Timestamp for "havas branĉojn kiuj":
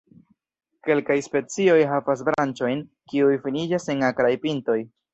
1.93-3.39